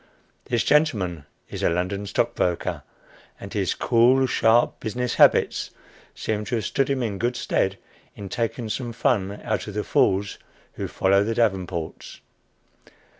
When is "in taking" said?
8.15-8.67